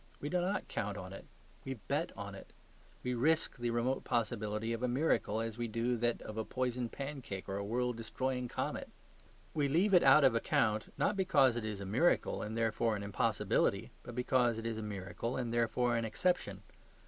We 0.19 0.29
do 0.29 0.41
not 0.41 0.67
count 0.67 0.97
on 0.97 1.13
it; 1.13 1.25
we 1.63 1.75
bet 1.75 2.11
on 2.17 2.33
it. 2.33 2.53
We 3.03 3.13
risk 3.13 3.57
the 3.57 3.69
remote 3.69 4.03
possibility 4.03 4.73
of 4.73 4.81
a 4.81 4.87
miracle 4.87 5.39
as 5.41 5.59
we 5.59 5.67
do 5.67 5.95
that 5.97 6.23
of 6.23 6.37
a 6.39 6.43
poisoned 6.43 6.91
pancake 6.91 7.47
or 7.47 7.57
a 7.57 7.63
world 7.63 7.97
destroying 7.97 8.47
comet. 8.47 8.89
We 9.53 9.67
leave 9.67 9.93
it 9.93 10.01
out 10.01 10.23
of 10.23 10.33
account, 10.33 10.91
not 10.97 11.15
because 11.15 11.55
it 11.55 11.65
is 11.65 11.79
a 11.81 11.85
miracle, 11.85 12.41
and 12.41 12.57
therefore 12.57 12.95
an 12.95 13.03
impossibility, 13.03 13.91
but 14.01 14.15
because 14.15 14.57
it 14.57 14.65
is 14.65 14.79
a 14.79 14.81
miracle, 14.81 15.37
and 15.37 15.53
therefore 15.53 15.95
an 15.95 16.03
exception. 16.03 16.63